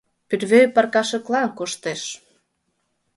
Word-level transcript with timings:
Пӧрвӧй 0.27 0.65
пыркашыклан 0.75 1.47
коштеш... 1.57 2.01